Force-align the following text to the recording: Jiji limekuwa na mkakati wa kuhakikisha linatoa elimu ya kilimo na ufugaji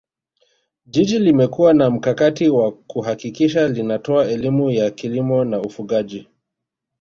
Jiji 0.85 1.19
limekuwa 1.19 1.73
na 1.73 1.89
mkakati 1.89 2.49
wa 2.49 2.71
kuhakikisha 2.71 3.67
linatoa 3.67 4.25
elimu 4.25 4.71
ya 4.71 4.91
kilimo 4.91 5.45
na 5.45 5.61
ufugaji 5.61 6.27